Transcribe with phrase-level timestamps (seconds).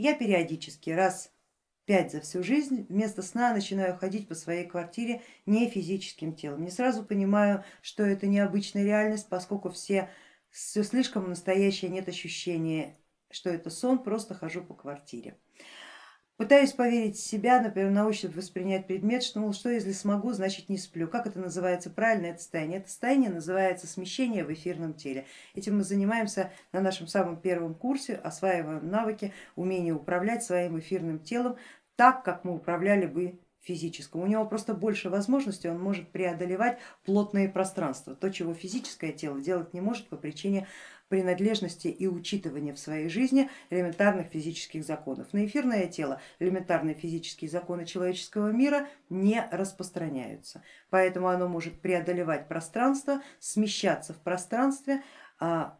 [0.00, 1.30] я периодически раз
[1.84, 6.64] пять за всю жизнь вместо сна начинаю ходить по своей квартире не физическим телом.
[6.64, 10.08] Не сразу понимаю, что это необычная реальность, поскольку все,
[10.48, 12.96] все слишком настоящее, нет ощущения,
[13.30, 15.36] что это сон, просто хожу по квартире.
[16.40, 20.70] Пытаюсь поверить в себя, например, на ощупь воспринять предмет, что, мол, что если смогу, значит
[20.70, 21.06] не сплю.
[21.06, 22.78] Как это называется правильно, это состояние?
[22.78, 25.26] Это состояние называется смещение в эфирном теле.
[25.54, 31.58] Этим мы занимаемся на нашем самом первом курсе, осваиваем навыки, умение управлять своим эфирным телом
[31.96, 34.20] так, как мы управляли бы физическим.
[34.20, 39.74] У него просто больше возможностей, он может преодолевать плотные пространства, то, чего физическое тело делать
[39.74, 40.66] не может по причине
[41.08, 45.32] принадлежности и учитывания в своей жизни элементарных физических законов.
[45.32, 53.22] На эфирное тело элементарные физические законы человеческого мира не распространяются, поэтому оно может преодолевать пространство,
[53.40, 55.02] смещаться в пространстве,
[55.40, 55.76] а,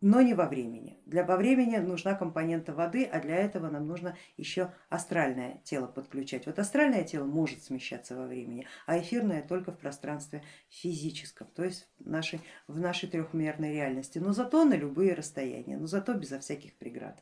[0.00, 0.98] но не во времени.
[1.04, 6.46] Для во времени нужна компонента воды, а для этого нам нужно еще астральное тело подключать.
[6.46, 11.88] Вот астральное тело может смещаться во времени, а эфирное только в пространстве физическом, то есть
[11.98, 16.74] в нашей, в нашей трехмерной реальности, но зато на любые расстояния, но зато безо всяких
[16.76, 17.20] преград.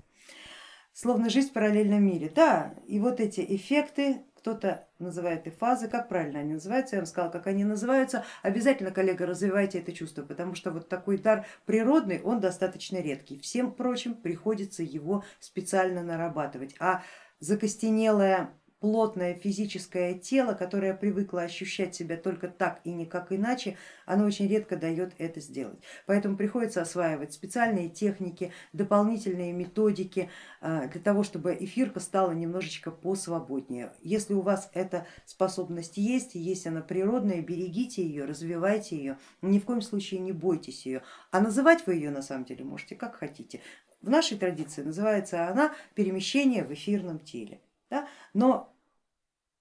[0.92, 2.30] Словно жизнь в параллельном мире.
[2.34, 7.06] Да, и вот эти эффекты кто-то называет и фазы, как правильно они называются, я вам
[7.06, 12.22] сказала, как они называются, обязательно, коллега, развивайте это чувство, потому что вот такой дар природный,
[12.22, 17.02] он достаточно редкий, всем прочим приходится его специально нарабатывать, а
[17.40, 23.76] закостенелая плотное физическое тело, которое привыкло ощущать себя только так и никак иначе,
[24.06, 25.78] оно очень редко дает это сделать.
[26.06, 33.92] Поэтому приходится осваивать специальные техники, дополнительные методики а, для того, чтобы эфирка стала немножечко посвободнее.
[34.02, 39.64] Если у вас эта способность есть, есть она природная, берегите ее, развивайте ее, ни в
[39.64, 41.02] коем случае не бойтесь ее.
[41.30, 43.60] А называть вы ее на самом деле можете как хотите.
[44.00, 47.60] В нашей традиции называется она перемещение в эфирном теле.
[47.90, 48.08] Да?
[48.34, 48.74] Но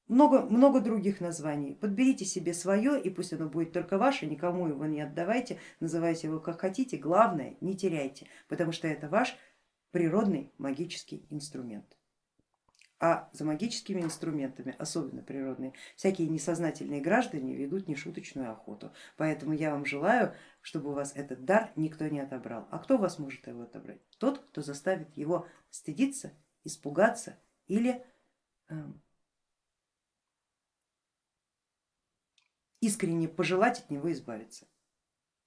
[0.08, 1.76] много, много других названий.
[1.76, 6.40] Подберите себе свое и пусть оно будет только ваше, никому его не отдавайте, называйте его
[6.40, 9.38] как хотите, главное не теряйте, потому что это ваш
[9.92, 11.98] природный магический инструмент.
[13.00, 18.92] А за магическими инструментами, особенно природные, всякие несознательные граждане ведут нешуточную охоту.
[19.18, 22.68] Поэтому я вам желаю, чтобы у вас этот дар никто не отобрал.
[22.72, 24.02] А кто вас может его отобрать?
[24.18, 26.34] Тот, кто заставит его стыдиться,
[26.64, 28.04] испугаться или
[32.82, 34.68] искренне пожелать от него избавиться.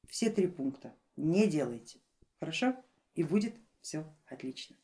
[0.09, 2.01] Все три пункта не делайте,
[2.39, 2.77] хорошо?
[3.15, 4.77] И будет все отлично.